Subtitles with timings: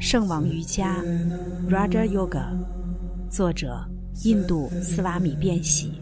[0.00, 0.96] 圣王瑜伽
[1.68, 2.56] （Raja Yoga），
[3.28, 3.86] 作者
[4.24, 5.92] 印度斯瓦米·变喜，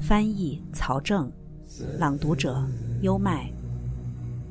[0.00, 1.30] 翻译曹正，
[1.98, 2.66] 朗读者
[3.02, 3.52] 优麦。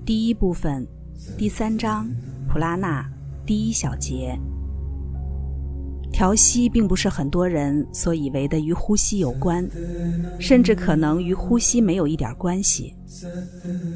[0.05, 0.87] 第一部分，
[1.35, 2.07] 第三章，
[2.47, 3.03] 普拉纳，
[3.47, 4.39] 第一小节。
[6.13, 9.67] 调息并不是很多人所以为的与呼吸有关，
[10.39, 12.95] 甚至可能与呼吸没有一点关系。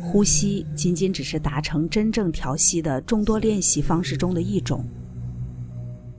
[0.02, 4.84] 呼吸仅仅只是达成真正调息的众多练习方式中的一种。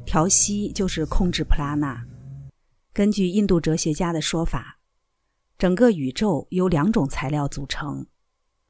[0.07, 2.07] 调息就是控制普拉纳。
[2.95, 4.79] 根据印度哲学家的说法，
[5.59, 8.07] 整个宇宙由两种材料组成，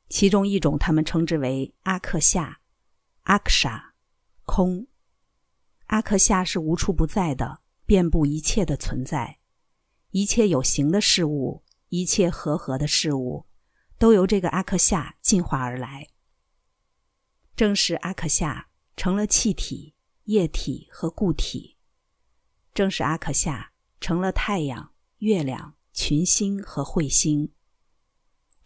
[0.08, 2.60] 其中一种他们称之为阿克夏，
[3.24, 3.92] 阿克沙，
[4.46, 4.86] 空。
[5.88, 9.38] 阿克夏是无处不在的，遍布一切的存在，
[10.10, 13.46] 一切有形的事物，一切和合的事物，
[13.98, 16.08] 都由这个阿克夏进化而来。
[17.56, 21.78] 正是阿克夏成了气体、液体和固体，
[22.74, 27.50] 正是阿克夏成了太阳、月亮、群星和彗星，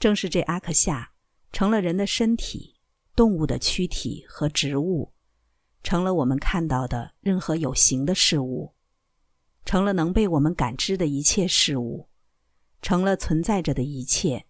[0.00, 1.12] 正是这阿克夏
[1.52, 2.80] 成了人的身体、
[3.14, 5.11] 动物的躯体和植物。
[5.82, 8.74] 成了我们看到的任何有形的事物，
[9.64, 12.08] 成了能被我们感知的一切事物，
[12.80, 14.46] 成了存在着的一切。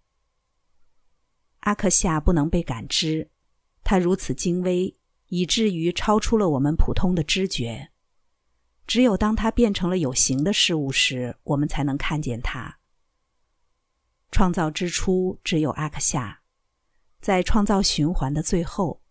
[1.60, 3.30] 阿克夏不能被感知，
[3.84, 4.96] 它如此精微，
[5.28, 7.90] 以至于超出了我们普通的知觉。
[8.86, 12.78] 只有当它变成了有形的事物时，我们才能看见它。
[14.30, 16.42] 创造之初只有阿克夏，
[17.20, 19.02] 在创造循环的最后，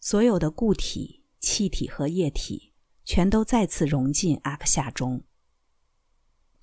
[0.00, 1.19] 所有的固体。
[1.40, 2.72] 气体和液体
[3.04, 5.24] 全都再次融进阿克夏中。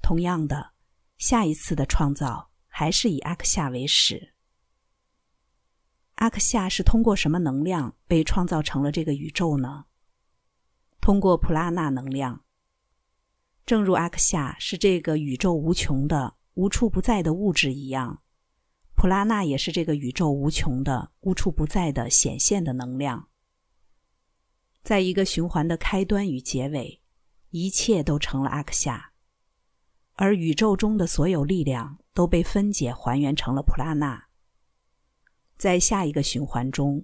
[0.01, 0.71] 同样的，
[1.17, 4.33] 下一次的创造还是以阿克夏为始。
[6.15, 9.85] 阿克夏是通过什么能量被创造成了这个宇宙呢？
[11.01, 12.43] 通过普拉纳能量。
[13.65, 18.23] 正如阿克夏是这个宇宙无穷的、无处不在的物质一样，
[18.95, 23.29] 普拉纳也是这个宇宙无穷的、无处不在的显现的能量。
[24.87, 27.01] 在一个循环的开端与结尾，
[27.49, 29.11] 一切都成了阿克夏，
[30.13, 34.29] 而宇宙中的所有力量都被分解还原成了普拉纳。
[35.57, 37.03] 在下一个循环中，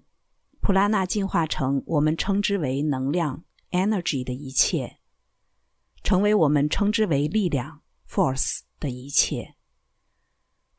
[0.61, 4.99] 普拉纳进化成我们称之为能量 （energy） 的一切，
[6.03, 9.55] 成为我们称之为力量 （force） 的一切。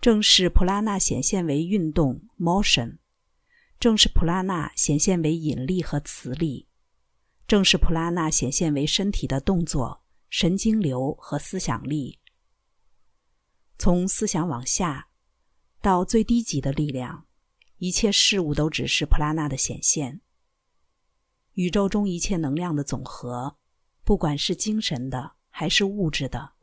[0.00, 2.96] 正是普拉纳显现为运动 （motion），
[3.78, 6.66] 正是普拉纳显现为引力和磁力。
[7.46, 12.18] 正是普拉纳显现为身体的动作、神经流和思想力。
[13.78, 15.08] 从思想往下，
[15.82, 17.26] 到最低级的力量，
[17.78, 20.22] 一切事物都只是普拉纳的显现。
[21.52, 23.58] 宇宙中一切能量的总和，
[24.04, 26.54] 不管是精神的还是物质的，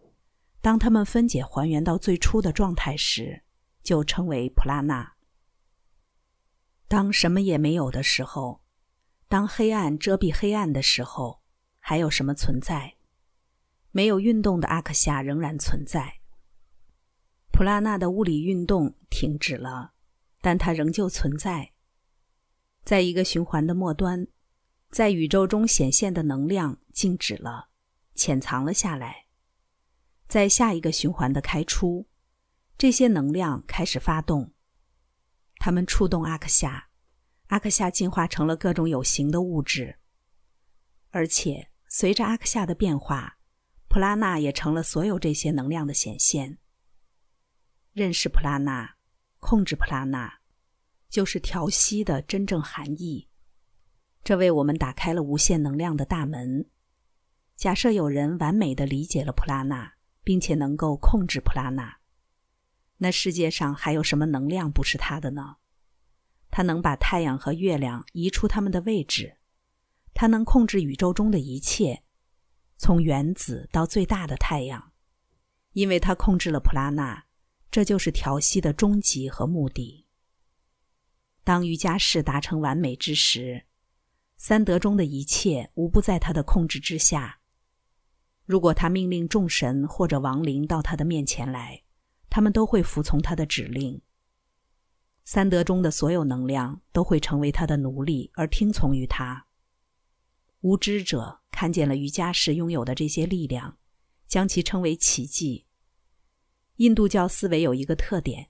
[0.62, 3.44] 当它们分解还原到最初的状态时，
[3.84, 5.14] 就称为普拉纳。
[6.88, 8.61] 当什么也没有的时候。
[9.32, 11.42] 当黑暗遮蔽黑暗的时候，
[11.80, 12.98] 还有什么存在？
[13.92, 16.20] 没有运动的阿克夏仍然存在。
[17.50, 19.94] 普拉纳的物理运动停止了，
[20.42, 21.72] 但它仍旧存在。
[22.84, 24.28] 在一个循环的末端，
[24.90, 27.70] 在宇宙中显现的能量静止了，
[28.14, 29.28] 潜藏了下来。
[30.28, 32.06] 在下一个循环的开出，
[32.78, 34.52] 这些能量开始发动，
[35.56, 36.90] 它们触动阿克夏。
[37.52, 39.98] 阿克夏进化成了各种有形的物质，
[41.10, 43.40] 而且随着阿克夏的变化，
[43.90, 46.60] 普拉纳也成了所有这些能量的显现。
[47.92, 48.96] 认识普拉纳，
[49.42, 50.40] 控制普拉纳，
[51.10, 53.28] 就是调息的真正含义。
[54.24, 56.70] 这为我们打开了无限能量的大门。
[57.58, 61.98] 假设有人完美的理解了普拉纳，并且能够控制普拉纳，
[63.00, 65.58] 那世界上还有什么能量不是他的呢？
[66.52, 69.38] 它能把太阳和月亮移出它们的位置，
[70.14, 72.04] 它能控制宇宙中的一切，
[72.78, 74.92] 从原子到最大的太阳，
[75.72, 77.26] 因为它控制了普拉纳，
[77.72, 80.06] 这就是调息的终极和目的。
[81.44, 83.66] 当瑜伽士达成完美之时，
[84.36, 87.40] 三德中的一切无不在他的控制之下。
[88.46, 91.84] 如果他命令众神或者亡灵到他的面前来，
[92.30, 94.02] 他们都会服从他的指令。
[95.24, 99.48] 三德中的所有能量都会成为他的奴隶而听从于他。
[100.62, 103.78] 无知者看见了瑜伽士拥有的这些力量，
[104.28, 105.66] 将其称为奇迹。
[106.78, 108.50] 印度教思维有一个特点，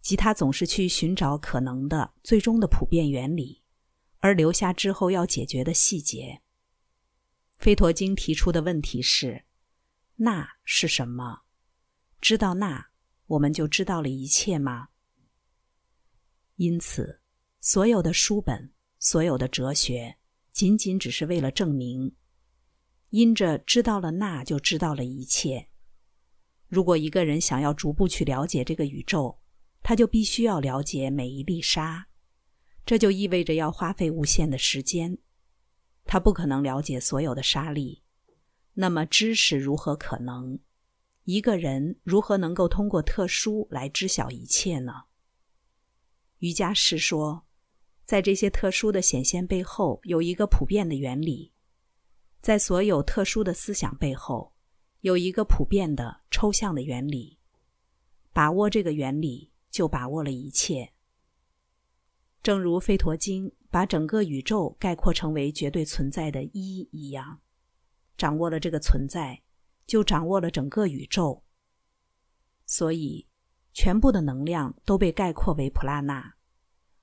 [0.00, 3.62] 即他总是去寻找可能的最终的普遍原理，
[4.18, 6.42] 而留下之后要解决的细节。
[7.58, 9.44] 吠陀经提出的问题是：
[10.16, 11.42] 那是什么？
[12.20, 12.88] 知道那，
[13.26, 14.88] 我们就知道了一切吗？
[16.62, 17.20] 因此，
[17.60, 20.18] 所有的书本，所有的哲学，
[20.52, 22.14] 仅仅只是为了证明，
[23.10, 25.70] 因着知道了那，就知道了一切。
[26.68, 29.40] 如果一个人想要逐步去了解这个宇宙，
[29.82, 32.06] 他就必须要了解每一粒沙，
[32.86, 35.18] 这就意味着要花费无限的时间。
[36.04, 38.04] 他不可能了解所有的沙粒，
[38.74, 40.60] 那么知识如何可能？
[41.24, 44.92] 一个人如何能够通过特殊来知晓一切呢？
[46.42, 47.46] 瑜伽师说，
[48.04, 51.52] 在这些特殊的显现背后，有一个普遍的原理；
[52.40, 54.52] 在所有特殊的思想背后，
[55.02, 57.38] 有一个普遍的抽象的原理。
[58.32, 60.92] 把握这个原理，就把握了一切。
[62.42, 67.40] 正如《吠陀经》把整个宇宙概括成为绝对存在的一一样，
[68.18, 69.40] 掌握了这个存在，
[69.86, 71.44] 就掌握了整个宇宙。
[72.66, 73.28] 所以，
[73.72, 76.34] 全部的能量都被概括为普拉纳，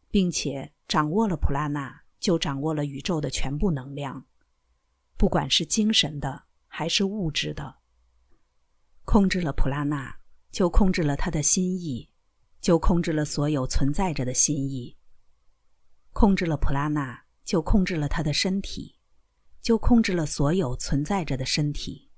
[0.09, 4.25] 并且掌握了普拉纳，就掌握了宇宙的全部能量，
[5.17, 7.77] 不管是精神的还是物质的。
[9.03, 10.15] 控制了普拉纳，
[10.51, 12.07] 就控制了他的心意，
[12.61, 14.95] 就控制了所有存在着的心意。
[16.13, 18.95] 控制了普拉纳，就控制了他的身体，
[19.61, 22.11] 就控制了所有存在着的身体。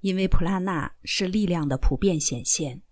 [0.00, 2.82] 因为普拉纳是力量的普遍显现。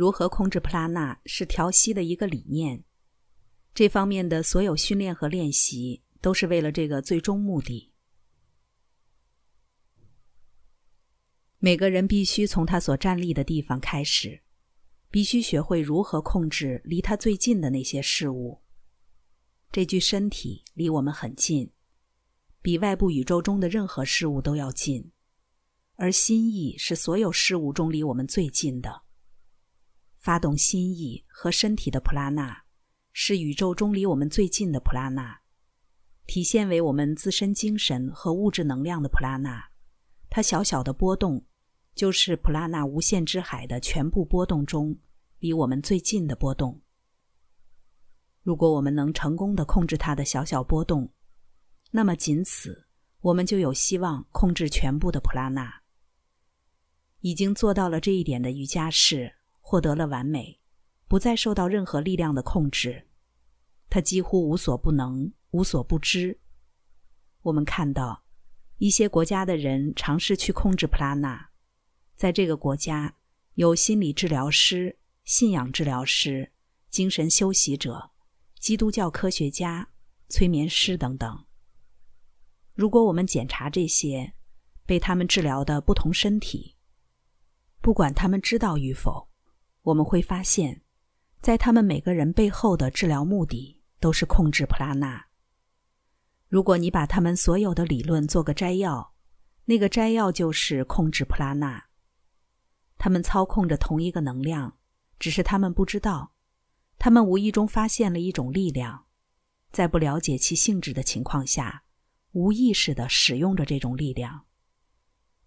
[0.00, 2.82] 如何控制普拉纳是调息的一个理念。
[3.74, 7.92] 这方面的所有训练和练习都是为了这个最终目的。
[11.58, 14.40] 每个人必须从他所站立的地方开始，
[15.10, 18.62] 必须学会如何控制离他最近的那些事物。
[19.70, 21.70] 这具身体离我们很近，
[22.62, 25.12] 比外部宇宙中的任何事物都要近，
[25.96, 29.02] 而心意是所有事物中离我们最近的。
[30.20, 32.64] 发动心意和身体的普拉纳，
[33.10, 35.40] 是宇宙中离我们最近的普拉纳，
[36.26, 39.70] 体现为我们自身精神和物质能量的普拉纳。
[40.28, 41.42] 它小小的波动，
[41.94, 44.94] 就是普拉纳无限之海的全部波动中
[45.38, 46.78] 离我们最近的波动。
[48.42, 51.10] 如果我们能成功的控制它的小小波动，
[51.90, 52.86] 那么仅此，
[53.22, 55.80] 我们就有希望控制全部的普拉纳。
[57.20, 59.34] 已经做到了这一点的瑜伽士
[59.70, 60.58] 获得了完美，
[61.06, 63.06] 不再受到任何力量的控制，
[63.88, 66.40] 他几乎无所不能，无所不知。
[67.42, 68.24] 我们看到
[68.78, 71.50] 一些国家的人尝试去控制普拉纳，
[72.16, 73.14] 在这个国家
[73.54, 76.50] 有心理治疗师、信仰治疗师、
[76.88, 78.10] 精神修习者。
[78.58, 79.88] 基督教科学家、
[80.28, 81.44] 催眠师等等。
[82.74, 84.32] 如果我们检查这些
[84.84, 86.74] 被他们治疗的不同身体，
[87.80, 89.29] 不管他们知道与否，
[89.82, 90.82] 我们会发现，
[91.40, 95.26] 在他们每个人背后的治疗目的都是控制普拉纳。
[96.48, 99.14] 如果你把他们所有的理论做个摘要，
[99.64, 101.84] 那个摘要就是控制普拉纳。
[102.98, 104.76] 他们操控着同一个能量，
[105.18, 106.32] 只是他们不知道。
[106.98, 109.06] 他们无意中发现了一种力量，
[109.72, 111.84] 在不了解其性质的情况下，
[112.32, 114.44] 无意识的使用着这种力量。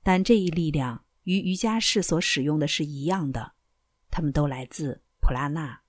[0.02, 3.54] 但这一力量与瑜伽士所使用的是一样的，
[4.14, 5.82] 他们都来自普拉纳。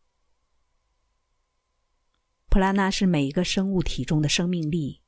[2.49, 5.03] 普拉纳是每一个生物体中的生命力，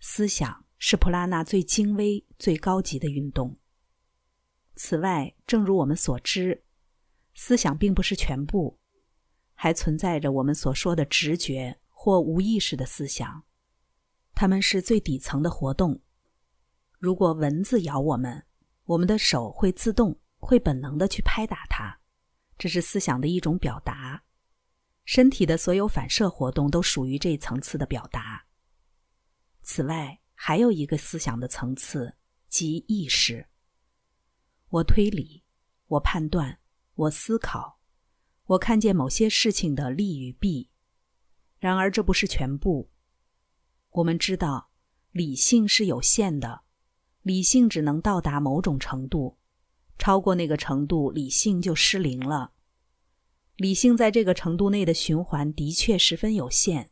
[0.00, 3.56] 思想是普拉纳最精微、最高级的运动。
[4.74, 6.64] 此外，正如我们所知，
[7.34, 8.80] 思想并不是全部。
[9.54, 13.44] 还存在着我们所说的直觉或无意识的思想，
[14.34, 16.02] 它们是最底层的活动。
[16.98, 18.44] 如果蚊子咬我们，
[18.86, 21.99] 我们的手会自动、会本能的去拍打它，
[22.60, 24.22] 这是思想的一种表达。
[25.06, 28.44] 身体的所有反射活动都属于这一层次的表达。
[29.62, 32.14] 此外，还有一个思想的层次，
[32.50, 33.48] 即意识。
[34.68, 35.42] 我推理，
[35.86, 36.60] 我判断，
[36.96, 37.80] 我思考。
[38.44, 40.68] 我看见某些事情的利与弊，
[41.58, 42.90] 然而这不是全部。
[43.88, 44.70] 我们知道，
[45.12, 46.64] 理性是有限的，
[47.22, 49.38] 理性只能到达某种程度，
[50.00, 52.54] 超过那个程度，理性就失灵了。
[53.56, 56.90] 理性在这个程度内的循环的确十分有限。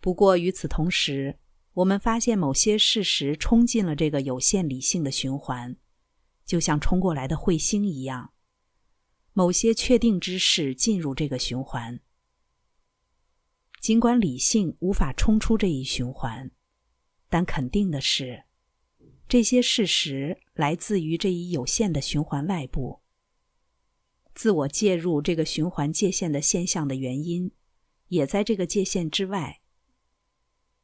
[0.00, 1.38] 不过与此同时，
[1.74, 5.76] 我们发现某些事实冲进了这个有限理性的循环，
[6.46, 8.32] 就像冲过来的彗星一样。
[9.34, 12.00] 某些确定之事进入这个循环，
[13.82, 16.50] 尽管理性无法冲出这一循环，
[17.28, 18.44] 但肯定的是，
[19.28, 23.00] 这些事实来自于这一有限的循环外部。
[24.34, 27.50] 自我介入这个循环界限的现象的原因，
[28.08, 29.60] 也在这个界限之外。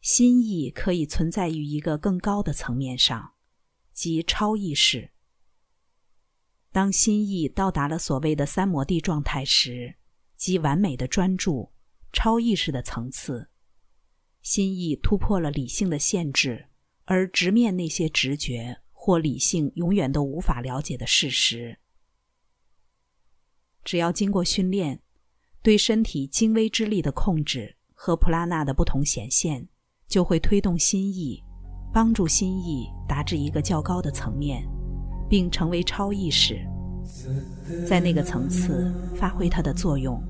[0.01, 3.35] 心意可以存在于一个更高的层面上，
[3.93, 5.13] 即超意识。
[6.73, 9.95] 当心意到达了所谓的三摩地状态时，
[10.37, 11.71] 即完美的专注、
[12.13, 13.51] 超意识的层次，
[14.41, 16.71] 心意突破了理性的限制，
[17.05, 21.79] 而直面那些直觉或理性永远都无法了解的事实。
[23.85, 25.01] 只要经过训练，
[25.63, 29.69] 对身体精微之力的控制和普拉纳的不同显现。
[30.09, 31.43] 就会推动心意，
[31.91, 34.63] 帮助心意达至一个较高的层面，
[35.27, 36.63] 并成为超意识，
[37.89, 40.23] 在那个层次发挥它的作用。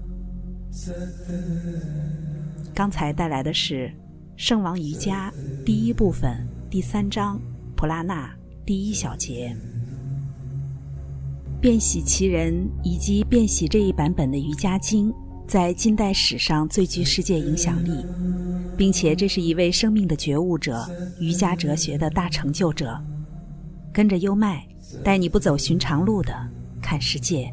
[2.73, 3.89] 刚才带来的是
[4.37, 5.33] 《圣王瑜伽》
[5.65, 7.39] 第一部分第三章
[7.77, 9.55] 普拉纳第一小节。
[11.61, 15.13] 变喜其人以及变喜这一版本的瑜伽经，
[15.47, 17.91] 在近代史上最具世界影响力。
[18.75, 20.89] 并且这是一位生命的觉悟者，
[21.21, 22.99] 瑜伽哲学的大成就者。
[23.93, 24.67] 跟着优麦，
[25.05, 26.35] 带你不走寻常路的
[26.81, 27.53] 看世界。